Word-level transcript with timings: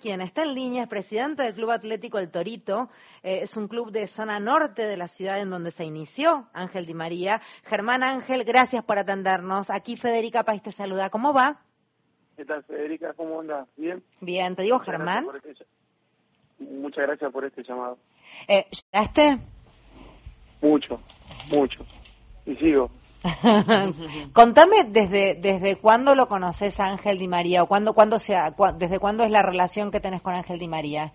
quien 0.00 0.20
está 0.20 0.42
en 0.42 0.54
línea 0.54 0.82
es 0.82 0.88
presidente 0.88 1.42
del 1.42 1.54
Club 1.54 1.70
Atlético 1.70 2.18
El 2.18 2.30
Torito. 2.30 2.90
Eh, 3.22 3.40
es 3.42 3.56
un 3.56 3.68
club 3.68 3.90
de 3.90 4.06
zona 4.06 4.38
norte 4.38 4.84
de 4.86 4.98
la 4.98 5.08
ciudad 5.08 5.40
en 5.40 5.48
donde 5.48 5.70
se 5.70 5.84
inició 5.84 6.48
Ángel 6.52 6.84
Di 6.84 6.92
María. 6.92 7.40
Germán 7.64 8.02
Ángel, 8.02 8.44
gracias 8.44 8.84
por 8.84 8.98
atendernos. 8.98 9.70
Aquí 9.70 9.96
Federica 9.96 10.42
País 10.42 10.62
te 10.62 10.72
saluda. 10.72 11.08
¿Cómo 11.08 11.32
va? 11.32 11.62
¿Qué 12.36 12.44
tal, 12.44 12.62
Federica? 12.64 13.14
¿Cómo 13.14 13.40
andas? 13.40 13.66
¿Bien? 13.76 14.02
Bien, 14.20 14.54
te 14.54 14.62
digo 14.62 14.78
Germán. 14.78 15.26
Este 15.42 15.64
muchas 16.58 17.06
gracias 17.06 17.32
por 17.32 17.44
este 17.46 17.62
llamado. 17.62 17.96
Eh, 18.48 18.66
¿Llegaste? 18.92 19.38
Mucho, 20.60 21.00
mucho. 21.50 21.86
Y 22.44 22.56
sigo. 22.56 22.90
Contame 24.32 24.84
desde 24.88 25.36
desde 25.40 25.76
cuándo 25.76 26.14
lo 26.14 26.26
conoces 26.26 26.78
a 26.80 26.86
Ángel 26.86 27.18
Di 27.18 27.28
María 27.28 27.62
o 27.62 27.66
cuándo 27.66 27.94
cuándo 27.94 28.18
sea 28.18 28.54
desde 28.76 28.98
cuándo 28.98 29.22
es 29.22 29.30
la 29.30 29.42
relación 29.42 29.90
que 29.90 30.00
tenés 30.00 30.22
con 30.22 30.34
Ángel 30.34 30.58
Di 30.58 30.68
María. 30.68 31.12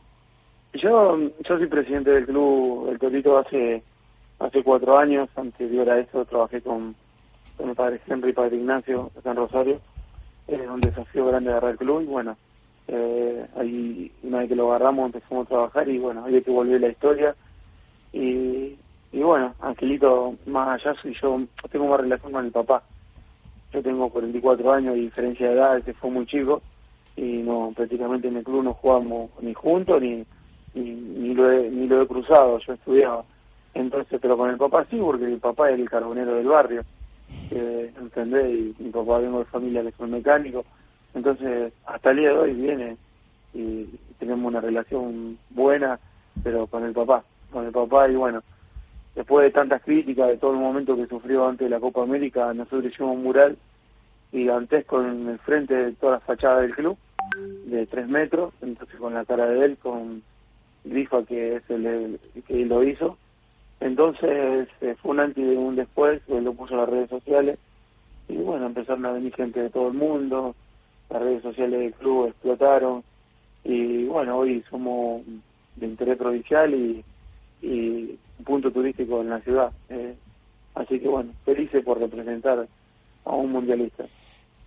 Yo 0.73 1.17
yo 1.17 1.57
soy 1.57 1.67
presidente 1.67 2.11
del 2.11 2.25
club 2.25 2.89
El 2.89 2.99
Torito 2.99 3.37
hace 3.37 3.83
hace 4.39 4.63
cuatro 4.63 4.97
años. 4.97 5.29
Anterior 5.35 5.89
a 5.89 5.99
eso 5.99 6.23
trabajé 6.25 6.61
con, 6.61 6.95
con 7.57 7.67
mi 7.67 7.73
padre 7.73 7.99
Henry 8.07 8.29
y 8.29 8.33
padre 8.33 8.57
Ignacio 8.57 9.11
San 9.23 9.35
Rosario. 9.35 9.81
Es 10.47 10.61
un 10.67 10.79
desafío 10.79 11.25
grande 11.25 11.49
agarrar 11.49 11.71
el 11.71 11.77
club 11.77 12.01
y 12.01 12.05
bueno, 12.05 12.37
eh, 12.87 13.45
ahí 13.57 14.11
una 14.23 14.39
vez 14.39 14.47
que 14.47 14.55
lo 14.55 14.69
agarramos 14.69 15.07
empezamos 15.07 15.45
a 15.45 15.49
trabajar 15.49 15.89
y 15.89 15.97
bueno, 15.97 16.23
hay 16.23 16.41
que 16.41 16.51
volver 16.51 16.79
la 16.79 16.87
historia 16.87 17.35
y 18.13 18.56
y 19.11 19.21
bueno, 19.21 19.53
Angelito, 19.61 20.35
más 20.45 20.79
allá 20.79 20.95
soy 21.01 21.15
yo, 21.21 21.39
tengo 21.71 21.87
más 21.87 22.01
relación 22.01 22.31
con 22.31 22.45
el 22.45 22.51
papá. 22.51 22.83
Yo 23.73 23.81
tengo 23.81 24.09
44 24.09 24.73
años 24.73 24.95
de 24.95 25.01
diferencia 25.01 25.47
de 25.47 25.53
edad, 25.55 25.77
ese 25.77 25.93
fue 25.93 26.09
muy 26.09 26.25
chico, 26.25 26.61
y 27.15 27.37
no 27.37 27.71
prácticamente 27.75 28.27
en 28.27 28.37
el 28.37 28.43
club 28.43 28.63
no 28.63 28.73
jugamos 28.73 29.31
ni 29.41 29.53
juntos 29.53 30.01
ni, 30.01 30.25
ni, 30.73 31.33
lo, 31.33 31.51
he, 31.51 31.69
ni 31.69 31.87
lo 31.87 32.01
he 32.01 32.07
cruzado, 32.07 32.59
yo 32.59 32.73
estudiaba. 32.73 33.23
Entonces, 33.73 34.19
pero 34.21 34.37
con 34.37 34.49
el 34.49 34.57
papá 34.57 34.85
sí, 34.89 34.97
porque 34.97 35.25
el 35.25 35.39
papá 35.39 35.69
es 35.69 35.79
el 35.79 35.89
carbonero 35.89 36.35
del 36.35 36.47
barrio, 36.47 36.83
eh. 37.51 37.93
Y 38.15 38.83
mi 38.83 38.89
papá 38.89 39.19
vengo 39.19 39.39
de 39.39 39.45
familia 39.45 39.83
que 39.83 39.91
son 39.91 40.11
mecánicos, 40.11 40.65
entonces 41.13 41.71
hasta 41.85 42.11
el 42.11 42.17
día 42.17 42.29
de 42.29 42.37
hoy 42.37 42.53
viene 42.53 42.97
y 43.53 43.85
tenemos 44.19 44.47
una 44.47 44.61
relación 44.61 45.37
buena, 45.49 45.99
pero 46.43 46.67
con 46.67 46.83
el 46.83 46.93
papá, 46.93 47.23
con 47.51 47.65
el 47.65 47.71
papá 47.71 48.09
y 48.09 48.15
bueno, 48.15 48.41
después 49.17 49.45
de 49.45 49.51
tantas 49.51 49.81
críticas, 49.81 50.27
de 50.27 50.37
todo 50.37 50.51
el 50.51 50.59
momento 50.59 50.95
que 50.95 51.07
sufrió 51.07 51.47
antes 51.47 51.65
de 51.65 51.71
la 51.71 51.79
Copa 51.79 52.03
América, 52.03 52.53
nosotros 52.53 52.85
hicimos 52.85 53.15
un 53.15 53.23
mural 53.23 53.57
gigantesco 54.29 55.01
en 55.01 55.27
el 55.27 55.39
frente 55.39 55.73
de 55.73 55.93
toda 55.93 56.13
la 56.13 56.19
fachada 56.19 56.61
del 56.61 56.75
club, 56.75 56.95
de 57.65 57.87
tres 57.87 58.07
metros, 58.07 58.53
entonces 58.61 58.95
con 58.99 59.15
la 59.15 59.25
cara 59.25 59.47
de 59.47 59.65
él, 59.65 59.77
con 59.77 60.21
Grifa, 60.83 61.23
que 61.23 61.55
es 61.55 61.63
el, 61.71 62.19
que 62.47 62.63
lo 62.65 62.83
hizo. 62.83 63.17
Entonces 63.79 64.67
eh, 64.81 64.95
fue 65.01 65.11
un 65.11 65.19
antes 65.19 65.43
y 65.43 65.55
un 65.55 65.75
después, 65.75 66.21
él 66.27 66.43
lo 66.43 66.53
puso 66.53 66.73
en 66.73 66.79
las 66.81 66.89
redes 66.89 67.09
sociales, 67.09 67.57
y 68.29 68.35
bueno, 68.35 68.67
empezaron 68.67 69.03
a 69.07 69.13
venir 69.13 69.33
gente 69.33 69.63
de 69.63 69.71
todo 69.71 69.87
el 69.87 69.95
mundo, 69.95 70.55
las 71.09 71.23
redes 71.23 71.41
sociales 71.41 71.79
del 71.79 71.93
club 71.93 72.27
explotaron, 72.27 73.03
y 73.63 74.05
bueno, 74.05 74.37
hoy 74.37 74.63
somos 74.69 75.23
de 75.75 75.87
interés 75.87 76.17
provincial 76.19 76.71
y, 76.71 77.03
y 77.63 78.19
punto 78.47 78.71
turístico 78.71 79.21
en 79.21 79.29
la 79.29 79.41
ciudad. 79.41 79.71
Eh, 79.89 80.15
así 80.75 80.99
que 80.99 81.07
bueno, 81.07 81.33
felices 81.43 81.83
por 81.83 81.99
representar 81.99 82.65
a 83.25 83.35
un 83.35 83.51
mundialista. 83.51 84.05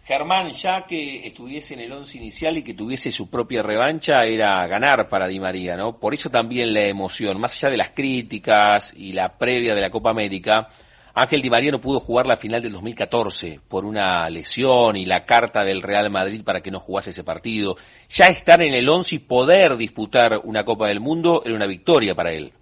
Germán, 0.05 0.51
ya 0.53 0.85
que 0.87 1.27
estuviese 1.27 1.75
en 1.75 1.81
el 1.81 1.93
once 1.93 2.19
inicial 2.19 2.59
y 2.59 2.63
que 2.63 2.75
tuviese 2.75 3.11
su 3.11 3.31
propia 3.31 3.63
revancha, 3.63 4.25
era 4.25 4.67
ganar 4.67 5.09
para 5.09 5.29
Di 5.29 5.39
María, 5.39 5.77
¿no? 5.77 5.99
Por 5.99 6.15
eso 6.15 6.31
también 6.31 6.73
la 6.73 6.89
emoción, 6.89 7.41
más 7.41 7.55
allá 7.55 7.71
de 7.71 7.77
las 7.77 7.91
críticas 7.91 8.93
y 8.97 9.13
la 9.13 9.39
previa 9.39 9.75
de 9.75 9.81
la 9.81 9.91
Copa 9.91 10.11
América, 10.11 10.69
Ángel 11.15 11.43
Di 11.43 11.51
María 11.51 11.71
no 11.71 11.81
pudo 11.81 12.01
jugar 12.01 12.27
la 12.27 12.37
final 12.37 12.63
del 12.63 12.73
2014 12.73 13.61
por 13.69 13.85
una 13.85 14.29
lesión 14.31 14.97
y 14.97 15.05
la 15.05 15.25
carta 15.25 15.65
del 15.65 15.83
Real 15.83 16.11
Madrid 16.11 16.43
para 16.45 16.61
que 16.61 16.71
no 16.71 16.81
jugase 16.81 17.11
ese 17.11 17.25
partido. 17.25 17.77
Ya 18.09 18.27
estar 18.27 18.63
en 18.63 18.75
el 18.75 18.89
once 18.89 19.17
y 19.17 19.19
poder 19.19 19.77
disputar 19.77 20.41
una 20.45 20.65
Copa 20.65 20.89
del 20.89 21.01
Mundo 21.01 21.43
era 21.45 21.55
una 21.55 21.67
victoria 21.67 22.15
para 22.15 22.31
él. 22.31 22.53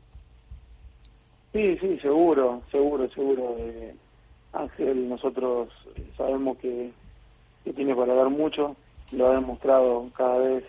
Sí, 1.59 1.77
sí, 1.81 1.99
seguro, 1.99 2.63
seguro, 2.71 3.09
seguro. 3.11 3.57
Eh, 3.59 3.93
Ángel, 4.53 5.09
nosotros 5.09 5.69
sabemos 6.17 6.57
que, 6.59 6.93
tiene 7.75 7.97
para 7.97 8.15
dar 8.15 8.31
mucho, 8.31 8.77
lo 9.11 9.27
ha 9.27 9.35
demostrado 9.35 10.09
cada 10.17 10.39
vez, 10.39 10.65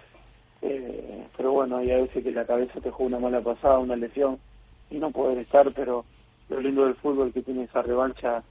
eh, 0.64 1.28
pero 1.38 1.52
bueno, 1.52 1.78
hay 1.78 1.92
a 1.92 1.98
veces 1.98 2.24
que 2.24 2.32
la 2.32 2.44
cabeza 2.44 2.82
te 2.82 2.90
juega 2.90 3.18
una 3.18 3.30
mala 3.30 3.40
pasada, 3.42 3.78
una 3.78 3.96
lesión, 3.96 4.40
y 4.90 4.98
no 4.98 5.12
poder 5.12 5.38
estar, 5.38 5.72
pero 5.74 6.06
lo 6.50 6.60
lindo 6.60 6.86
del 6.86 6.96
fútbol 6.96 7.32
que 7.34 7.44
tiene 7.44 7.66
esa 7.66 7.84
revancha 7.84 8.42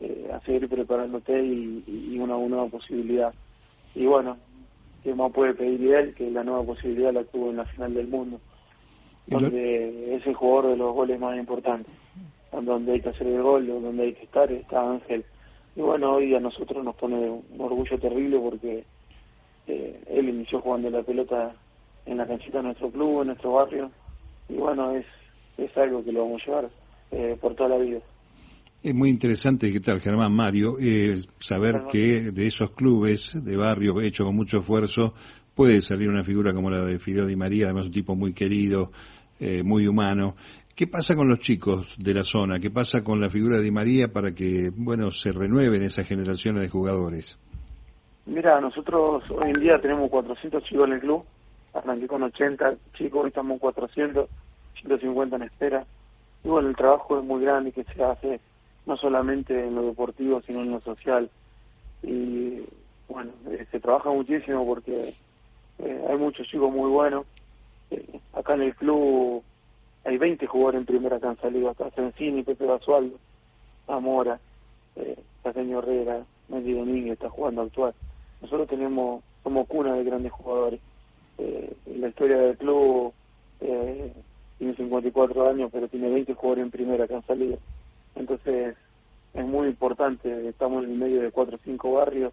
eh, 0.00 0.30
a 0.32 0.40
seguir 0.46 0.70
preparándote 0.70 1.44
y, 1.44 1.84
y 1.86 2.18
una, 2.18 2.38
nueva 2.38 2.68
posibilidad. 2.68 3.34
Y 3.94 4.06
bueno, 4.06 4.38
¿qué 5.04 5.14
más 5.14 5.30
puede 5.30 5.52
pedir 5.52 5.92
él? 5.92 6.14
Que 6.14 6.30
la 6.30 6.42
nueva 6.42 6.62
posibilidad 6.64 7.12
la 7.12 7.24
tuvo 7.24 7.50
en 7.50 7.58
la 7.58 7.66
final 7.66 7.92
del 7.92 8.08
mundo 8.08 8.40
donde 9.26 10.16
es 10.16 10.26
el 10.26 10.34
jugador 10.34 10.70
de 10.70 10.76
los 10.76 10.94
goles 10.94 11.18
más 11.18 11.36
importantes, 11.38 11.92
donde 12.52 12.92
hay 12.92 13.00
que 13.00 13.08
hacer 13.10 13.26
el 13.26 13.42
gol, 13.42 13.66
donde 13.66 14.02
hay 14.02 14.12
que 14.14 14.24
estar, 14.24 14.50
está 14.50 14.90
Ángel. 14.90 15.24
Y 15.74 15.80
bueno, 15.80 16.14
hoy 16.14 16.34
a 16.34 16.40
nosotros 16.40 16.84
nos 16.84 16.94
pone 16.96 17.16
un 17.16 17.60
orgullo 17.60 17.98
terrible 17.98 18.38
porque 18.38 18.84
eh, 19.66 20.02
él 20.08 20.28
inició 20.28 20.60
jugando 20.60 20.90
la 20.90 21.02
pelota 21.02 21.54
en 22.04 22.18
la 22.18 22.26
canchita 22.26 22.58
de 22.58 22.64
nuestro 22.64 22.90
club, 22.90 23.22
en 23.22 23.28
nuestro 23.28 23.52
barrio, 23.52 23.90
y 24.48 24.54
bueno, 24.54 24.92
es, 24.92 25.06
es 25.56 25.74
algo 25.76 26.04
que 26.04 26.12
lo 26.12 26.24
vamos 26.24 26.42
a 26.42 26.46
llevar 26.46 26.70
eh, 27.12 27.38
por 27.40 27.54
toda 27.54 27.70
la 27.70 27.78
vida. 27.78 28.00
Es 28.84 28.96
muy 28.96 29.10
interesante, 29.10 29.72
¿qué 29.72 29.78
tal, 29.78 30.00
Germán 30.00 30.34
Mario? 30.34 30.74
Eh, 30.80 31.18
saber 31.38 31.84
que 31.88 32.32
de 32.32 32.48
esos 32.48 32.72
clubes 32.72 33.44
de 33.44 33.56
barrio 33.56 34.00
hecho 34.00 34.24
con 34.24 34.34
mucho 34.34 34.58
esfuerzo 34.58 35.14
puede 35.54 35.80
salir 35.80 36.08
una 36.08 36.24
figura 36.24 36.52
como 36.52 36.68
la 36.68 36.82
de 36.82 36.98
Fideo 36.98 37.24
Di 37.24 37.36
María, 37.36 37.66
además 37.66 37.86
un 37.86 37.92
tipo 37.92 38.16
muy 38.16 38.34
querido, 38.34 38.90
eh, 39.38 39.62
muy 39.62 39.86
humano. 39.86 40.34
¿Qué 40.74 40.88
pasa 40.88 41.14
con 41.14 41.28
los 41.28 41.38
chicos 41.38 41.96
de 41.96 42.12
la 42.12 42.24
zona? 42.24 42.58
¿Qué 42.58 42.72
pasa 42.72 43.04
con 43.04 43.20
la 43.20 43.30
figura 43.30 43.58
de 43.58 43.62
Di 43.62 43.70
María 43.70 44.12
para 44.12 44.34
que, 44.34 44.70
bueno, 44.74 45.12
se 45.12 45.30
renueven 45.30 45.82
esas 45.82 46.08
generaciones 46.08 46.62
de 46.62 46.68
jugadores? 46.68 47.38
Mira, 48.26 48.60
nosotros 48.60 49.22
hoy 49.30 49.52
en 49.54 49.62
día 49.62 49.80
tenemos 49.80 50.10
400 50.10 50.60
chicos 50.64 50.88
en 50.88 50.94
el 50.94 51.00
club, 51.00 51.24
arranqué 51.72 52.08
con 52.08 52.24
80 52.24 52.74
chicos, 52.94 53.22
hoy 53.22 53.28
estamos 53.28 53.52
en 53.52 53.58
400, 53.60 54.28
150 54.80 55.36
en 55.36 55.42
espera. 55.42 55.86
Y 56.42 56.48
bueno, 56.48 56.68
el 56.68 56.74
trabajo 56.74 57.20
es 57.20 57.24
muy 57.24 57.42
grande 57.42 57.70
que 57.70 57.84
se 57.84 58.02
hace 58.02 58.40
no 58.86 58.96
solamente 58.96 59.66
en 59.66 59.74
lo 59.74 59.82
deportivo, 59.82 60.40
sino 60.42 60.60
en 60.60 60.72
lo 60.72 60.80
social. 60.80 61.30
Y 62.02 62.60
bueno, 63.08 63.32
eh, 63.50 63.66
se 63.70 63.80
trabaja 63.80 64.10
muchísimo 64.10 64.66
porque 64.66 65.14
eh, 65.78 66.04
hay 66.08 66.16
muchos 66.16 66.46
chicos 66.48 66.72
muy 66.72 66.90
buenos. 66.90 67.26
Eh, 67.90 68.20
acá 68.32 68.54
en 68.54 68.62
el 68.62 68.74
club 68.74 69.42
hay 70.04 70.16
20 70.16 70.46
jugadores 70.46 70.80
en 70.80 70.86
primera 70.86 71.20
que 71.20 71.26
han 71.26 71.40
salido 71.40 71.70
acá, 71.70 71.90
Sencini, 71.94 72.42
Pepe 72.42 72.64
Basualdo, 72.64 73.18
Zamora, 73.86 74.40
eh, 74.96 75.16
Caseño 75.42 75.80
Herrera, 75.80 76.24
Mendy 76.48 76.72
Domínguez 76.72 77.14
está 77.14 77.28
jugando 77.28 77.62
actual. 77.62 77.94
Nosotros 78.40 78.68
tenemos, 78.68 79.22
somos 79.42 79.66
cuna 79.68 79.94
de 79.94 80.04
grandes 80.04 80.32
jugadores. 80.32 80.80
Eh, 81.38 81.72
la 81.96 82.08
historia 82.08 82.36
del 82.38 82.56
club 82.56 83.12
tiene 83.58 84.74
54 84.76 85.48
años, 85.48 85.70
pero 85.72 85.88
tiene 85.88 86.08
20 86.08 86.34
jugadores 86.34 86.64
en 86.64 86.70
primera 86.70 87.06
que 87.06 87.14
han 87.14 87.26
salido. 87.26 87.58
Entonces, 88.14 88.76
es 89.34 89.46
muy 89.46 89.68
importante, 89.68 90.48
estamos 90.48 90.84
en 90.84 90.90
el 90.90 90.98
medio 90.98 91.22
de 91.22 91.30
cuatro 91.30 91.56
o 91.56 91.60
cinco 91.64 91.92
barrios 91.92 92.32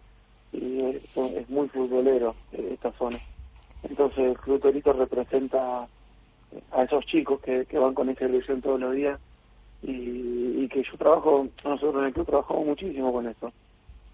y 0.52 0.78
es 0.84 1.48
muy 1.48 1.68
futbolero 1.68 2.34
esta 2.52 2.92
zona. 2.92 3.18
Entonces 3.82 4.18
el 4.18 4.38
Club 4.38 4.60
Torito 4.60 4.92
representa 4.92 5.88
a 6.72 6.82
esos 6.82 7.06
chicos 7.06 7.40
que, 7.40 7.66
van 7.78 7.94
con 7.94 8.08
esa 8.08 8.26
ilusión 8.26 8.60
todos 8.60 8.80
los 8.80 8.94
días 8.94 9.18
y, 9.82 10.62
y, 10.64 10.68
que 10.68 10.82
yo 10.82 10.96
trabajo, 10.98 11.46
nosotros 11.64 12.02
en 12.02 12.08
el 12.08 12.12
club 12.12 12.26
trabajamos 12.26 12.66
muchísimo 12.66 13.12
con 13.12 13.26
eso. 13.26 13.52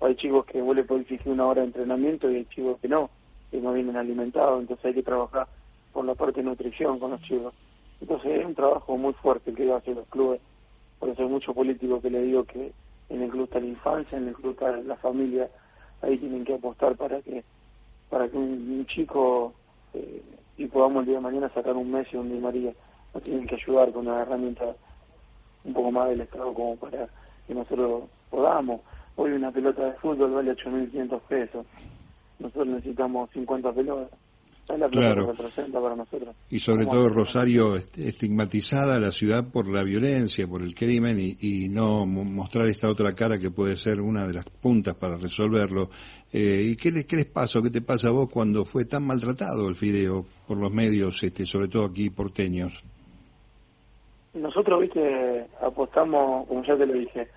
Hay 0.01 0.15
chicos 0.15 0.45
que 0.47 0.61
vuelven 0.63 0.87
por 0.87 1.01
exigir 1.01 1.33
una 1.33 1.47
hora 1.47 1.63
de 1.63 1.69
entrenamiento 1.69 2.31
y 2.31 2.37
hay 2.37 2.45
chicos 2.47 2.79
que 2.81 2.89
no, 2.89 3.11
que 3.51 3.61
no 3.61 3.73
vienen 3.73 3.97
alimentados, 3.97 4.61
entonces 4.61 4.85
hay 4.87 4.95
que 4.95 5.03
trabajar 5.03 5.49
por 5.93 6.05
la 6.05 6.15
parte 6.15 6.41
de 6.41 6.49
nutrición 6.49 7.01
con 7.01 7.13
los 7.13 7.23
chicos. 7.23 7.55
Entonces 8.01 8.41
es 8.41 8.47
un 8.47 8.55
trabajo 8.55 8.97
muy 8.97 9.15
fuerte 9.15 9.53
que 9.55 9.73
hacen 9.73 9.97
los 9.97 10.07
clubes, 10.09 10.41
por 10.99 11.09
eso 11.11 11.23
hay 11.23 11.29
mucho 11.29 11.55
político 11.55 12.01
que 12.01 12.11
le 12.11 12.23
digo 12.23 12.45
que 12.45 12.73
en 13.09 13.23
el 13.23 13.31
club 13.31 13.45
está 13.45 13.61
la 13.61 13.67
infancia, 13.67 14.19
en 14.19 14.29
el 14.29 14.35
club 14.35 14.53
está 14.53 14.77
la 14.79 14.97
familia, 14.97 15.49
ahí 16.03 16.19
tienen 16.19 16.45
que 16.45 16.55
apostar 16.55 16.97
para 16.97 17.21
que 17.23 17.45
para 18.11 18.29
que 18.29 18.37
un, 18.37 18.87
chico 18.87 19.53
eh, 19.95 20.23
y 20.57 20.67
podamos 20.67 21.01
el 21.01 21.07
día 21.07 21.17
de 21.17 21.23
mañana 21.23 21.53
sacar 21.53 21.75
un 21.75 21.91
Messi 21.91 22.17
o 22.17 22.21
un 22.21 22.31
Di 22.31 22.39
María. 22.39 22.73
Nos 23.13 23.23
tienen 23.23 23.47
que 23.47 23.57
ayudar 23.57 23.93
con 23.93 24.07
una 24.07 24.23
herramienta 24.23 24.75
un 25.65 25.73
poco 25.73 25.91
más 25.91 26.09
del 26.09 26.21
Estado 26.21 26.55
como 26.55 26.77
para 26.77 27.09
que 27.47 27.55
nosotros 27.55 28.05
podamos. 28.31 28.81
Hoy 29.17 29.33
una 29.33 29.51
pelota 29.51 29.85
de 29.85 29.93
fútbol 29.95 30.33
vale 30.33 30.53
8.500 30.53 31.21
pesos. 31.23 31.67
Nosotros 32.39 32.67
necesitamos 32.69 33.31
50 33.31 33.73
pelotas. 33.73 34.19
Claro. 34.91 35.33
para 35.73 35.97
nosotros. 35.97 36.35
Y 36.51 36.59
sobre 36.59 36.87
todo 36.87 37.09
Rosario 37.09 37.77
estigmatizada 37.77 38.99
la 38.99 39.13
ciudad 39.13 39.45
por 39.51 39.69
la 39.69 39.83
violencia, 39.83 40.47
por 40.47 40.63
el 40.63 40.75
crimen 40.75 41.19
y, 41.19 41.69
no 41.69 42.07
mostrar 42.07 42.67
esta 42.69 42.89
otra 42.89 43.15
cara 43.15 43.39
que 43.39 43.51
puede 43.51 43.77
ser 43.77 44.01
una 44.01 44.27
de 44.27 44.35
las 44.35 44.45
puntas 44.45 44.95
para 44.95 45.17
resolverlo. 45.17 45.91
Eh, 46.33 46.63
¿Y 46.71 46.77
qué, 46.77 47.07
qué 47.07 47.17
les 47.17 47.27
pasa 47.27 47.59
o 47.59 47.63
qué 47.63 47.71
te 47.71 47.83
pasa 47.83 48.09
a 48.09 48.13
vos 48.13 48.29
cuando 48.31 48.65
fue 48.65 48.85
tan 48.85 49.07
maltratado 49.07 49.69
el 49.69 49.77
fideo 49.77 50.25
por 50.47 50.59
los 50.59 50.73
medios, 50.73 51.23
este, 51.23 51.45
sobre 51.45 51.69
todo 51.69 51.85
aquí 51.85 52.11
porteños? 52.11 52.83
Nosotros, 54.35 54.81
viste, 54.81 55.47
apostamos, 55.63 56.47
como 56.47 56.63
ya 56.65 56.77
te 56.77 56.87
lo 56.87 56.95
dije, 56.95 57.29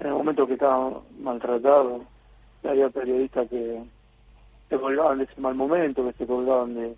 en 0.00 0.06
el 0.06 0.12
momento 0.12 0.46
que 0.46 0.54
estaba 0.54 1.00
maltratado, 1.18 2.04
había 2.64 2.90
periodistas 2.90 3.48
que 3.48 3.82
se 4.68 4.78
colgaban 4.78 5.18
de 5.18 5.24
ese 5.24 5.40
mal 5.40 5.54
momento, 5.54 6.04
que 6.04 6.12
se 6.12 6.26
colgaban 6.26 6.74
de... 6.74 6.94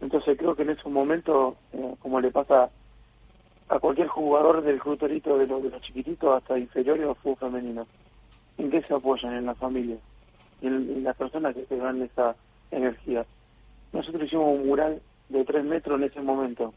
Entonces 0.00 0.36
creo 0.36 0.54
que 0.54 0.62
en 0.62 0.70
esos 0.70 0.90
momentos, 0.92 1.54
eh, 1.72 1.94
como 2.00 2.20
le 2.20 2.30
pasa 2.30 2.70
a 3.68 3.78
cualquier 3.78 4.08
jugador 4.08 4.62
del 4.62 4.80
Club 4.80 4.98
Torito, 4.98 5.38
de, 5.38 5.46
los, 5.46 5.62
de 5.62 5.70
los 5.70 5.80
chiquititos 5.82 6.36
hasta 6.36 6.58
inferiores 6.58 7.06
o 7.06 7.14
fútbol 7.14 7.50
femenino, 7.50 7.86
¿en 8.58 8.70
qué 8.70 8.82
se 8.82 8.94
apoyan? 8.94 9.34
En 9.34 9.46
la 9.46 9.54
familia, 9.54 9.96
en, 10.60 11.02
las 11.02 11.16
personas 11.16 11.54
que 11.54 11.64
se 11.66 11.76
dan 11.76 12.02
esa 12.02 12.36
energía. 12.70 13.24
Nosotros 13.92 14.24
hicimos 14.24 14.58
un 14.58 14.66
mural 14.66 15.00
de 15.28 15.44
tres 15.44 15.64
metros 15.64 15.98
en 15.98 16.06
ese 16.06 16.20
momento. 16.20 16.74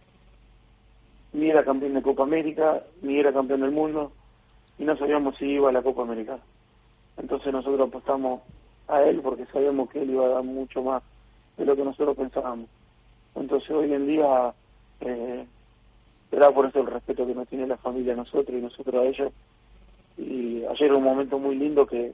Ni 1.33 1.50
era 1.50 1.65
campeón 1.65 1.95
de 1.95 2.01
Copa 2.01 2.23
América, 2.23 2.83
ni 3.01 3.19
era 3.19 3.33
campeón 3.33 3.62
del 3.62 3.71
mundo, 3.71 4.12
y 4.77 4.83
no 4.85 4.95
sabíamos 4.97 5.35
si 5.38 5.45
iba 5.45 5.69
a 5.69 5.73
la 5.73 5.81
Copa 5.81 6.03
América. 6.03 6.39
Entonces 7.17 7.51
nosotros 7.51 7.89
apostamos 7.89 8.41
a 8.87 9.03
él 9.03 9.21
porque 9.21 9.45
sabíamos 9.47 9.89
que 9.89 10.01
él 10.01 10.11
iba 10.11 10.25
a 10.25 10.29
dar 10.29 10.43
mucho 10.43 10.81
más 10.81 11.03
de 11.57 11.65
lo 11.65 11.75
que 11.75 11.83
nosotros 11.83 12.15
pensábamos. 12.15 12.67
Entonces 13.35 13.69
hoy 13.71 13.93
en 13.93 14.07
día 14.07 14.53
eh, 15.01 15.45
por 16.53 16.65
eso 16.65 16.81
el 16.81 16.87
respeto 16.87 17.25
que 17.25 17.35
nos 17.35 17.47
tiene 17.47 17.67
la 17.67 17.77
familia 17.77 18.13
a 18.13 18.17
nosotros 18.17 18.57
y 18.57 18.61
nosotros 18.61 18.95
a 18.95 19.03
ellos. 19.03 19.31
Y 20.17 20.63
ayer 20.65 20.93
un 20.93 21.03
momento 21.03 21.39
muy 21.39 21.55
lindo 21.55 21.85
que 21.85 22.13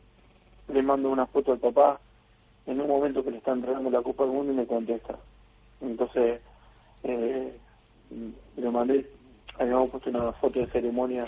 le 0.68 0.81
mando 0.81 1.09
una 1.09 1.25
foto 1.25 1.51
al 1.51 1.59
papá 1.59 2.00
en 2.65 2.79
un 2.79 2.88
momento 2.88 3.24
que 3.24 3.31
le 3.31 3.38
está 3.38 3.51
entregando 3.51 3.89
la 3.89 4.01
Copa 4.01 4.24
del 4.24 4.33
Mundo 4.33 4.53
y 4.53 4.56
me 4.56 4.65
contesta. 4.65 5.17
Entonces 5.81 6.41
eh, 7.03 7.57
le 8.57 8.69
mandé, 8.69 9.09
habíamos 9.57 9.89
puesto 9.89 10.09
una 10.09 10.31
foto 10.33 10.59
de 10.59 10.67
ceremonia, 10.67 11.27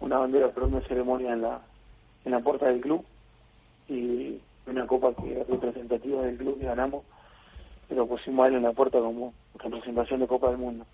una 0.00 0.18
bandera, 0.18 0.50
pero 0.54 0.66
una 0.66 0.80
ceremonia 0.82 1.32
en 1.32 1.42
la, 1.42 1.60
en 2.24 2.32
la 2.32 2.40
puerta 2.40 2.66
del 2.66 2.80
club 2.80 3.04
y 3.88 4.38
copa 4.88 5.14
que 5.14 5.40
es 5.40 5.46
representativa 5.46 6.22
del 6.22 6.36
club 6.36 6.58
que 6.58 6.66
ganamos, 6.66 7.04
pero 7.88 8.06
pusimos 8.06 8.44
a 8.44 8.48
él 8.48 8.56
en 8.56 8.64
la 8.64 8.72
puerta 8.72 8.98
como 8.98 9.32
representación 9.54 10.20
de 10.20 10.26
Copa 10.26 10.48
del 10.48 10.58
Mundo. 10.58 10.84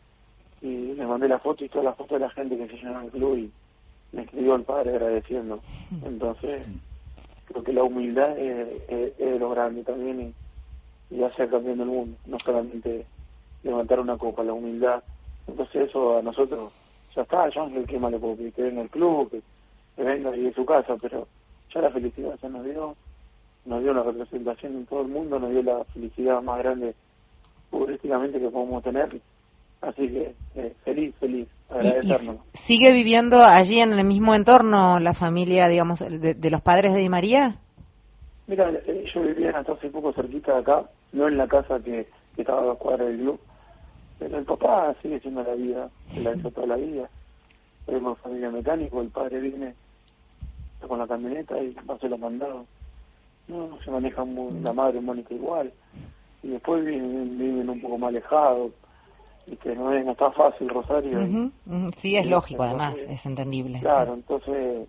Y 0.61 0.93
le 0.93 1.06
mandé 1.06 1.29
la 1.29 1.38
foto 1.38 1.64
y 1.64 1.69
toda 1.69 1.85
la 1.85 1.94
foto 1.94 2.14
de 2.14 2.20
la 2.20 2.31
gente 2.31 2.56
que 2.56 2.69
se 2.69 2.76
llenó 2.76 3.00
el 3.00 3.11
club 3.11 3.37
y 3.38 3.50
me 4.12 4.23
escribió 4.23 4.55
el 4.55 4.62
padre 4.62 4.91
agradeciendo. 4.91 5.61
Entonces, 6.05 6.67
creo 7.46 7.64
que 7.64 7.73
la 7.73 7.82
humildad 7.82 8.38
es, 8.38 9.41
lo 9.41 9.50
grande 9.50 9.82
también 9.82 10.35
y, 11.11 11.17
y 11.17 11.23
hacer 11.23 11.50
campeón 11.50 11.79
del 11.79 11.88
mundo, 11.88 12.17
no 12.26 12.38
solamente 12.38 13.06
levantar 13.62 14.00
una 14.00 14.17
copa, 14.17 14.44
la 14.44 14.52
humildad. 14.52 15.02
Entonces 15.47 15.88
eso 15.88 16.19
a 16.19 16.23
nosotros 16.23 16.73
ya 17.14 17.23
está, 17.23 17.49
yo 17.50 17.69
no 17.69 17.81
sé 17.81 17.87
qué 17.87 17.99
más 17.99 18.12
le 18.12 18.19
puedo 18.19 18.37
pedir, 18.37 18.52
que 18.52 18.62
venga 18.62 18.82
el 18.82 18.90
club, 18.90 19.31
que, 19.31 19.43
que 19.97 20.02
venga 20.02 20.35
y 20.37 20.43
de 20.43 20.55
su 20.55 20.64
casa, 20.64 20.97
pero 21.00 21.26
ya 21.73 21.81
la 21.81 21.90
felicidad 21.90 22.38
se 22.40 22.49
nos 22.49 22.64
dio 22.64 22.97
nos 23.66 23.82
dio 23.82 23.94
la 23.94 24.02
representación 24.02 24.75
en 24.75 24.87
todo 24.87 25.02
el 25.02 25.08
mundo, 25.08 25.38
nos 25.38 25.50
dio 25.50 25.62
la 25.62 25.84
felicidad 25.84 26.43
más 26.43 26.58
grande 26.58 26.94
futbolísticamente 27.70 28.38
que 28.38 28.49
podemos 28.49 28.82
tener. 28.82 29.20
Así 29.81 30.08
que 30.08 30.34
eh, 30.55 30.75
feliz, 30.84 31.14
feliz, 31.16 31.49
agradecernos. 31.69 32.37
¿Sigue 32.52 32.93
viviendo 32.93 33.43
allí 33.43 33.81
en 33.81 33.93
el 33.93 34.05
mismo 34.05 34.34
entorno 34.34 34.99
la 34.99 35.12
familia, 35.12 35.69
digamos, 35.69 36.00
de, 36.00 36.50
los 36.50 36.62
padres 36.62 36.94
de 36.94 37.00
Di 37.00 37.08
María? 37.08 37.56
Mira, 38.46 38.70
eh, 38.70 39.05
yo 39.12 39.22
vivía 39.22 39.50
hasta 39.50 39.72
hace 39.72 39.88
poco 39.88 40.12
cerquita 40.12 40.55
de 40.55 40.58
acá, 40.61 40.84
no 41.12 41.28
en 41.28 41.37
la 41.37 41.46
casa 41.46 41.78
que, 41.81 42.06
estaba 42.37 42.62
a 42.62 42.66
la 42.66 42.75
cuadra 42.75 43.05
del 43.05 43.19
club, 43.19 43.40
pero 44.19 44.38
el 44.38 44.44
papá 44.44 44.94
sigue 45.00 45.20
siendo 45.20 45.43
la 45.43 45.55
vida, 45.55 45.88
se 46.12 46.20
la 46.20 46.32
hecho 46.32 46.50
toda 46.50 46.66
la 46.66 46.76
vida. 46.76 47.08
Tenemos 47.87 48.19
familia 48.19 48.50
mecánico, 48.50 49.00
el 49.00 49.08
padre 49.08 49.40
viene 49.40 49.75
con 50.87 50.99
la 50.99 51.06
camioneta 51.06 51.58
y 51.62 51.75
va 51.88 51.94
a 51.94 51.99
ser 51.99 52.11
los 52.11 52.19
mandados 52.19 52.66
no, 53.49 53.79
se 53.85 53.91
maneja 53.91 54.25
muy, 54.25 54.61
la 54.61 54.73
madre 54.73 55.00
Mónica 55.00 55.35
igual, 55.35 55.73
y 56.43 56.49
después 56.49 56.85
viven, 56.85 57.38
viven 57.38 57.69
un 57.69 57.81
poco 57.81 57.99
más 57.99 58.08
alejados, 58.08 58.73
y 59.46 59.56
que 59.56 59.75
no, 59.75 59.93
es, 59.93 60.05
no 60.05 60.12
está 60.12 60.31
fácil 60.31 60.69
Rosario. 60.69 61.50
Sí, 61.96 62.17
es 62.17 62.26
lógico 62.26 62.62
además, 62.62 62.99
es 62.99 63.25
entendible. 63.26 63.81
Claro, 63.81 64.14
entonces 64.14 64.88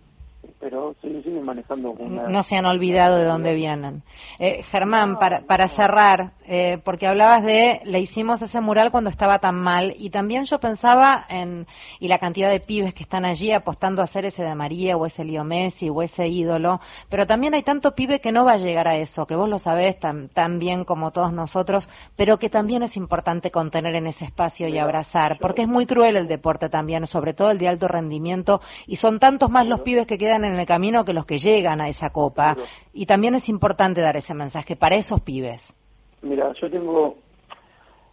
pero 0.68 0.96
siguen 1.00 1.44
manejando 1.44 1.94
No 2.28 2.42
se 2.42 2.56
han 2.56 2.66
olvidado 2.66 3.18
de 3.18 3.24
dónde 3.24 3.54
vienen. 3.54 4.02
Eh, 4.40 4.64
Germán, 4.64 5.16
para, 5.16 5.42
para 5.46 5.68
cerrar, 5.68 6.32
eh, 6.44 6.78
porque 6.84 7.06
hablabas 7.06 7.44
de, 7.44 7.78
le 7.84 8.00
hicimos 8.00 8.42
ese 8.42 8.60
mural 8.60 8.90
cuando 8.90 9.08
estaba 9.08 9.38
tan 9.38 9.54
mal, 9.54 9.94
y 9.96 10.10
también 10.10 10.42
yo 10.42 10.58
pensaba 10.58 11.24
en, 11.28 11.68
y 12.00 12.08
la 12.08 12.18
cantidad 12.18 12.50
de 12.50 12.58
pibes 12.58 12.94
que 12.94 13.04
están 13.04 13.24
allí 13.24 13.52
apostando 13.52 14.00
a 14.00 14.04
hacer 14.06 14.24
ese 14.24 14.42
de 14.42 14.56
María, 14.56 14.96
o 14.96 15.06
ese 15.06 15.24
Leo 15.24 15.44
Messi, 15.44 15.88
o 15.88 16.02
ese 16.02 16.26
ídolo, 16.26 16.80
pero 17.08 17.28
también 17.28 17.54
hay 17.54 17.62
tanto 17.62 17.94
pibe 17.94 18.18
que 18.18 18.32
no 18.32 18.44
va 18.44 18.54
a 18.54 18.58
llegar 18.58 18.88
a 18.88 18.96
eso, 18.96 19.24
que 19.24 19.36
vos 19.36 19.48
lo 19.48 19.60
sabés 19.60 20.00
tan, 20.00 20.30
tan 20.30 20.58
bien 20.58 20.82
como 20.82 21.12
todos 21.12 21.32
nosotros, 21.32 21.88
pero 22.16 22.38
que 22.38 22.48
también 22.48 22.82
es 22.82 22.96
importante 22.96 23.52
contener 23.52 23.94
en 23.94 24.08
ese 24.08 24.24
espacio 24.24 24.66
y 24.66 24.78
abrazar, 24.78 25.38
porque 25.40 25.62
es 25.62 25.68
muy 25.68 25.86
cruel 25.86 26.16
el 26.16 26.26
deporte 26.26 26.68
también, 26.68 27.06
sobre 27.06 27.34
todo 27.34 27.52
el 27.52 27.58
de 27.58 27.68
alto 27.68 27.86
rendimiento, 27.86 28.60
y 28.88 28.96
son 28.96 29.20
tantos 29.20 29.48
más 29.48 29.64
los 29.68 29.82
pibes 29.82 30.08
que 30.08 30.18
quedan 30.18 30.44
en 30.44 30.55
el 30.58 30.66
camino 30.66 31.04
que 31.04 31.12
los 31.12 31.26
que 31.26 31.38
llegan 31.38 31.80
a 31.80 31.88
esa 31.88 32.10
copa. 32.10 32.56
Y 32.92 33.06
también 33.06 33.34
es 33.34 33.48
importante 33.48 34.00
dar 34.00 34.16
ese 34.16 34.34
mensaje 34.34 34.76
para 34.76 34.96
esos 34.96 35.20
pibes. 35.20 35.74
Mira, 36.22 36.52
yo 36.60 36.70
tengo 36.70 37.16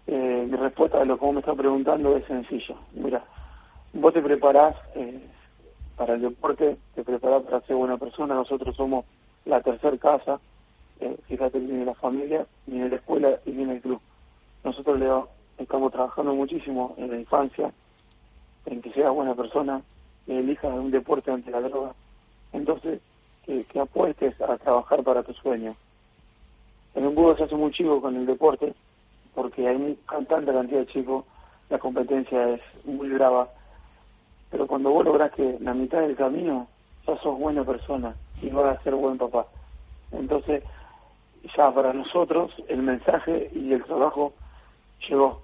eh, 0.08 0.48
mi 0.50 0.58
respuesta 0.58 1.00
a 1.00 1.06
lo 1.06 1.18
que 1.18 1.26
vos 1.26 1.34
me 1.34 1.40
estás 1.40 1.56
preguntando 1.56 2.16
es 2.18 2.26
sencillo. 2.26 2.76
Mira, 2.94 3.24
vos 3.94 4.14
te 4.14 4.22
preparás 4.22 4.76
eh, 4.96 5.22
para 5.96 6.16
el 6.16 6.22
deporte, 6.22 6.78
te 6.96 7.04
preparás 7.04 7.44
para 7.44 7.62
ser 7.62 7.76
buena 7.76 7.98
persona. 7.98 8.36
Nosotros 8.36 8.76
somos 8.76 9.06
la 9.46 9.62
tercer 9.62 9.98
casa. 10.00 10.40
Eh, 11.00 11.18
fíjate, 11.28 11.60
viene 11.60 11.86
la 11.86 11.96
familia, 11.96 12.46
viene 12.66 12.90
la 12.90 12.98
escuela 12.98 13.40
y 13.46 13.52
viene 13.52 13.76
el 13.76 13.82
club. 13.82 14.02
Nosotros 14.64 15.00
le 15.00 15.10
estamos 15.58 15.92
trabajando 15.92 16.34
muchísimo 16.34 16.96
en 16.98 17.12
la 17.12 17.20
infancia, 17.20 17.72
en 18.66 18.82
que 18.82 18.92
sea 18.94 19.10
buena 19.10 19.36
persona, 19.36 19.82
elija 20.28 20.68
un 20.68 20.92
deporte 20.92 21.32
ante 21.32 21.52
la 21.52 21.62
droga, 21.62 21.94
entonces 22.54 23.02
que, 23.46 23.66
apuestes 23.80 24.40
a 24.42 24.58
trabajar 24.58 25.04
para 25.04 25.24
tu 25.24 25.34
sueño. 25.34 25.76
En 26.96 27.06
un 27.08 27.16
budo 27.16 27.36
se 27.36 27.44
hace 27.44 27.56
muy 27.56 27.72
chico 27.72 28.02
con 28.02 28.16
el 28.16 28.26
deporte, 28.26 28.74
porque 29.36 29.68
hay 29.68 30.00
tanta 30.08 30.54
cantidad 30.54 30.80
de 30.80 30.88
chicos, 30.88 31.26
la 31.70 31.80
competencia 31.80 32.50
es 32.50 32.62
muy 32.86 33.10
brava, 33.10 33.50
pero 34.50 34.68
cuando 34.68 34.92
vos 34.92 35.04
lográs 35.04 35.32
que 35.32 35.58
la 35.60 35.74
mitad 35.74 36.02
del 36.02 36.16
camino 36.16 36.68
ya 37.08 37.18
sos 37.18 37.38
buena 37.38 37.64
persona 37.64 38.16
y 38.42 38.50
vas 38.50 38.78
a 38.78 38.84
ser 38.84 38.96
buen 38.96 39.18
papá. 39.18 39.48
Entonces, 40.12 40.64
ya 41.58 41.74
para 41.74 41.94
nosotros 41.94 42.52
el 42.68 42.84
mensaje 42.84 43.50
y 43.54 43.74
el 43.74 43.84
trabajo 43.84 44.34
llegó. 45.08 45.42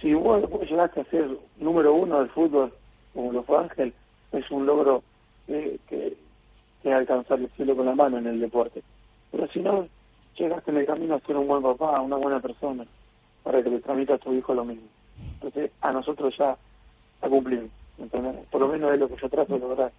Si 0.00 0.14
vos 0.14 0.42
llegaste 0.68 1.00
a 1.00 1.04
ser 1.04 1.28
número 1.58 1.94
uno 1.94 2.20
del 2.20 2.30
fútbol, 2.30 2.72
como 3.12 3.32
lo 3.32 3.42
fue 3.42 3.58
Ángel, 3.58 3.92
es 4.32 4.50
un 4.50 4.66
logro 4.66 5.02
que, 5.46 6.16
es 6.84 6.94
alcanzar 6.94 7.38
el 7.38 7.50
cielo 7.50 7.76
con 7.76 7.86
la 7.86 7.94
mano 7.94 8.18
en 8.18 8.26
el 8.26 8.40
deporte. 8.40 8.82
Pero 9.30 9.46
si 9.48 9.60
no, 9.60 9.86
llegaste 10.36 10.70
en 10.70 10.78
el 10.78 10.86
camino 10.86 11.14
a 11.14 11.20
ser 11.20 11.36
un 11.36 11.46
buen 11.46 11.62
papá, 11.62 12.00
una 12.00 12.16
buena 12.16 12.40
persona, 12.40 12.84
para 13.42 13.62
que 13.62 13.70
le 13.70 13.80
transmita 13.80 14.14
a 14.14 14.18
tu 14.18 14.32
hijo 14.32 14.54
lo 14.54 14.64
mismo. 14.64 14.88
Entonces, 15.34 15.70
a 15.80 15.92
nosotros 15.92 16.34
ya 16.38 16.56
a 17.22 17.28
cumplir. 17.28 17.68
Por 18.50 18.60
lo 18.60 18.68
menos 18.68 18.92
es 18.92 19.00
lo 19.00 19.08
que 19.08 19.16
yo 19.20 19.28
trato 19.28 19.54
de 19.54 19.60
lograr. 19.60 19.92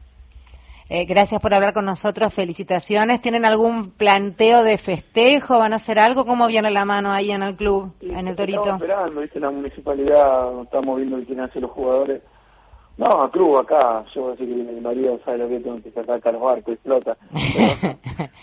Eh, 0.89 1.05
gracias 1.05 1.41
por 1.41 1.53
hablar 1.53 1.73
con 1.73 1.85
nosotros, 1.85 2.33
felicitaciones. 2.33 3.21
¿Tienen 3.21 3.45
algún 3.45 3.91
planteo 3.91 4.63
de 4.63 4.77
festejo? 4.77 5.57
¿Van 5.57 5.71
a 5.71 5.77
hacer 5.77 6.00
algo? 6.00 6.25
¿Cómo 6.25 6.47
viene 6.47 6.69
la 6.69 6.83
mano 6.83 7.13
ahí 7.13 7.31
en 7.31 7.43
el 7.43 7.55
club, 7.55 7.93
en 8.01 8.27
el 8.27 8.35
Torito? 8.35 8.59
Estamos 8.61 8.81
esperando, 8.81 9.21
¿viste? 9.21 9.39
La 9.39 9.51
municipalidad, 9.51 10.61
estamos 10.63 10.97
viendo 10.97 11.23
quién 11.25 11.39
hace 11.39 11.61
los 11.61 11.71
jugadores 11.71 12.21
no, 12.98 13.07
a 13.07 13.31
club 13.31 13.57
acá, 13.57 14.05
yo 14.13 14.21
voy 14.21 14.29
a 14.29 14.36
decir 14.36 14.48
que 14.50 14.71
mi 14.71 14.81
marido 14.81 15.19
sabe 15.25 15.39
lo 15.39 15.50
que 15.50 15.60
tengo 15.60 15.81
que 15.81 15.91
sacar 15.91 16.17
acá 16.17 16.31
los 16.31 16.41
barcos, 16.41 16.74
explota. 16.74 17.17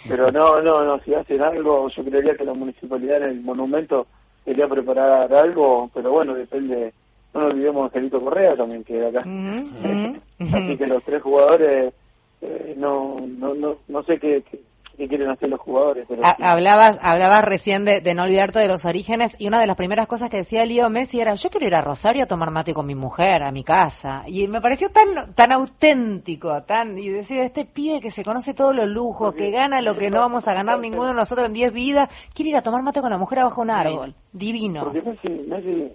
Pero, 0.08 0.32
no, 0.32 0.60
no, 0.62 0.84
no, 0.84 0.98
si 1.00 1.14
hacen 1.14 1.42
algo, 1.42 1.88
yo 1.88 2.04
creería 2.04 2.36
que 2.36 2.44
la 2.44 2.54
municipalidad 2.54 3.18
en 3.18 3.30
el 3.30 3.40
monumento 3.42 4.06
quería 4.44 4.66
preparar 4.66 5.32
algo, 5.32 5.90
pero 5.92 6.10
bueno, 6.10 6.34
depende, 6.34 6.94
no 7.34 7.42
nos 7.42 7.52
olvidemos 7.52 7.82
de 7.82 7.98
Angelito 7.98 8.24
Correa 8.24 8.56
también 8.56 8.82
que 8.82 9.06
acá. 9.06 9.20
Así 10.56 10.76
que 10.76 10.86
los 10.86 11.04
tres 11.04 11.22
jugadores, 11.22 11.92
eh, 12.40 12.74
no, 12.78 13.20
no, 13.20 13.54
no, 13.54 13.76
no 13.88 14.02
sé 14.04 14.18
qué, 14.18 14.42
qué 14.50 14.58
quieren 15.06 15.30
hacer 15.30 15.48
los 15.48 15.60
jugadores. 15.60 16.06
Pero 16.08 16.22
hablabas, 16.24 16.98
hablabas 17.00 17.42
recién 17.42 17.84
de, 17.84 18.00
no 18.14 18.24
olvidarte 18.24 18.58
de 18.58 18.66
los 18.66 18.84
orígenes 18.86 19.36
y 19.38 19.46
una 19.46 19.60
de 19.60 19.66
las 19.66 19.76
primeras 19.76 20.06
cosas 20.06 20.30
que 20.30 20.38
decía 20.38 20.64
Leo 20.64 20.88
Messi 20.90 21.20
era 21.20 21.34
yo 21.34 21.50
quiero 21.50 21.66
ir 21.66 21.74
a 21.74 21.82
Rosario 21.82 22.24
a 22.24 22.26
tomar 22.26 22.50
mate 22.50 22.74
con 22.74 22.86
mi 22.86 22.94
mujer, 22.94 23.42
a 23.42 23.52
mi 23.52 23.62
casa. 23.62 24.24
Y 24.26 24.48
me 24.48 24.60
pareció 24.60 24.88
tan 24.88 25.34
tan 25.34 25.52
auténtico, 25.52 26.62
tan 26.62 26.98
y 26.98 27.08
decía, 27.10 27.44
este 27.44 27.64
pibe 27.64 28.00
que 28.00 28.10
se 28.10 28.24
conoce 28.24 28.54
todos 28.54 28.74
los 28.74 28.88
lujos, 28.88 29.34
que 29.34 29.50
gana 29.50 29.80
lo 29.80 29.94
que 29.94 30.10
no 30.10 30.20
vamos 30.20 30.48
a 30.48 30.54
ganar 30.54 30.80
ninguno 30.80 31.08
de 31.08 31.14
nosotros 31.14 31.46
en 31.46 31.52
10 31.52 31.72
vidas, 31.72 32.08
quiere 32.34 32.50
ir 32.50 32.56
a 32.56 32.62
tomar 32.62 32.82
mate 32.82 33.00
con 33.00 33.10
la 33.10 33.18
mujer 33.18 33.40
abajo 33.40 33.62
un 33.62 33.70
árbol. 33.70 34.14
Divino. 34.32 34.84
Porque 34.84 35.02
Messi, 35.02 35.28
Messi, 35.48 35.92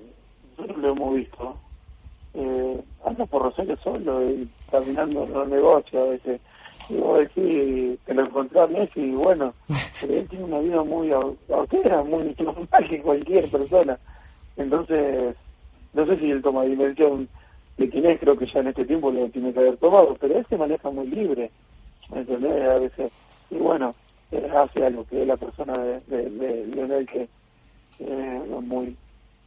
nosotros 0.57 0.77
lo 0.77 0.91
hemos 0.91 1.15
visto. 1.15 1.62
Eh, 2.35 2.81
anda 3.05 3.25
por 3.25 3.43
Rosario 3.43 3.77
solo 3.77 4.27
y 4.27 4.49
caminando 4.71 5.25
los 5.27 5.47
negocios 5.47 6.01
a 6.01 6.09
veces 6.11 6.41
y 6.89 6.95
vos 6.95 7.19
decís, 7.19 7.99
te 8.05 8.13
lo 8.13 8.25
encontré 8.25 8.59
a 8.59 8.67
Messi 8.67 8.99
y 8.99 9.11
bueno, 9.11 9.53
él 10.01 10.27
tiene 10.29 10.45
una 10.45 10.59
vida 10.59 10.83
muy 10.83 11.11
austera, 11.11 12.03
muy 12.03 12.35
normal 12.39 12.89
que 12.89 13.01
cualquier 13.01 13.49
persona. 13.49 13.97
Entonces, 14.57 15.35
no 15.93 16.05
sé 16.05 16.17
si 16.17 16.31
él 16.31 16.41
toma 16.41 16.63
dimensión 16.63 17.27
de 17.77 17.89
quién 17.89 18.05
es, 18.05 18.19
creo 18.19 18.37
que 18.37 18.45
ya 18.47 18.59
en 18.59 18.67
este 18.67 18.85
tiempo 18.85 19.11
lo 19.11 19.27
tiene 19.29 19.53
que 19.53 19.59
haber 19.59 19.77
tomado, 19.77 20.15
pero 20.19 20.37
él 20.37 20.45
se 20.49 20.57
maneja 20.57 20.89
muy 20.89 21.07
libre, 21.07 21.51
¿entendés? 22.13 22.69
A 22.69 22.77
veces, 22.77 23.11
y 23.49 23.55
bueno, 23.55 23.95
eh, 24.31 24.51
hace 24.55 24.85
algo 24.85 25.05
que 25.05 25.21
es 25.21 25.27
la 25.27 25.37
persona 25.37 25.77
de, 25.77 26.29
de, 26.29 26.67
Lionel 26.67 27.07
que 27.07 27.27
eh, 27.99 28.41
muy 28.61 28.95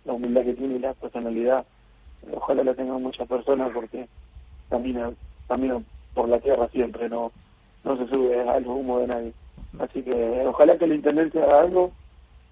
la 0.05 0.13
humildad 0.13 0.45
que 0.45 0.55
tiene 0.55 0.77
y 0.77 0.79
la 0.79 0.95
personalidad 0.95 1.65
ojalá 2.33 2.65
la 2.65 2.75
tengan 2.75 3.03
muchas 3.03 3.29
personas 3.29 3.71
porque 3.73 4.09
camina 4.69 5.11
camina 5.49 5.81
por 6.15 6.29
la 6.29 6.41
tierra 6.41 6.69
siempre, 6.69 7.09
no 7.09 7.33
no 7.85 7.97
se 7.97 8.07
sube 8.09 8.41
al 8.49 8.67
humo 8.67 8.99
de 8.99 9.07
nadie. 9.07 9.33
Así 9.79 10.03
que 10.03 10.45
ojalá 10.47 10.77
que 10.77 10.87
el 10.87 10.95
intendente 10.95 11.41
haga 11.41 11.61
algo, 11.61 11.93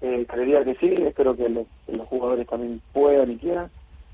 eh, 0.00 0.24
creería 0.28 0.64
que 0.64 0.74
sí, 0.76 0.94
espero 1.02 1.36
que, 1.36 1.48
los 1.48 2.08
jugadores 2.08 2.46
también 2.46 2.80
puedan 2.92 3.30
y 3.32 3.38
quieran, 3.38 3.70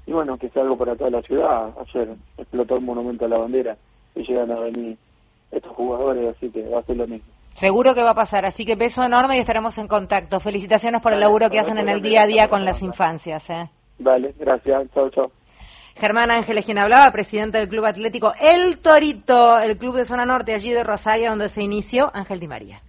y 0.07 0.13
bueno, 0.13 0.39
que 0.39 0.49
sea 0.51 0.63
algo 0.63 0.79
para 0.79 0.97
toda 0.97 1.11
la 1.11 1.23
ciudad, 1.23 1.75
ayer 1.79 2.15
explotó 2.39 2.77
el 2.77 2.83
monumento 2.83 3.27
a 3.27 3.29
la 3.29 3.39
bandera 3.39 3.77
y 4.15 4.23
llegan 4.23 4.51
a 4.51 4.61
venir 4.61 4.97
estos 5.51 5.73
jugadores, 5.73 6.37
así 6.37 6.51
que 6.51 6.69
va 6.69 6.81
a 6.81 6.85
ser 6.85 6.97
lo 6.97 7.07
mismo. 7.07 7.29
Seguro 7.55 7.95
que 7.95 8.03
va 8.03 8.11
a 8.11 8.15
pasar, 8.15 8.47
así 8.47 8.65
que 8.65 8.77
beso 8.77 9.03
enorme 9.03 9.37
y 9.37 9.41
estaremos 9.41 9.77
en 9.79 9.89
contacto. 9.89 10.41
Felicitaciones 10.41 11.03
por 11.03 11.13
el 11.13 11.21
laburo 11.21 11.51
que 11.51 11.59
hacen 11.59 11.79
en 11.79 11.89
el 11.89 12.01
día 12.01 12.23
a 12.23 12.27
día 12.27 12.49
con 12.49 12.65
las 12.65 12.81
infancias. 12.81 13.51
¿eh? 13.51 13.69
Vale, 13.99 14.33
gracias, 14.39 14.91
chao, 14.95 15.11
chao. 15.11 15.31
Germán 16.01 16.31
Ángeles, 16.31 16.65
quien 16.65 16.79
hablaba, 16.79 17.13
presidente 17.13 17.59
del 17.59 17.69
Club 17.69 17.85
Atlético 17.85 18.33
El 18.41 18.79
Torito, 18.79 19.59
el 19.59 19.77
club 19.77 19.97
de 19.97 20.07
zona 20.07 20.25
norte 20.25 20.55
allí 20.55 20.71
de 20.71 20.83
Rosario, 20.83 21.29
donde 21.29 21.51
se 21.51 21.63
inició 21.63 22.11
Ángel 22.15 22.41
Di 22.41 22.49
María. 22.49 22.81